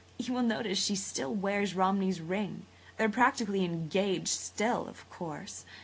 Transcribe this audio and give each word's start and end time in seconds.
You 0.17 0.33
will 0.33 0.41
notice 0.41 0.79
she 0.79 0.95
still 0.95 1.31
wears 1.31 1.75
Romney's 1.75 2.21
ring. 2.21 2.65
They're 2.97 3.07
practically 3.07 3.63
engaged 3.63 4.29
still, 4.29 4.87
of 4.87 5.07
course. 5.11 5.63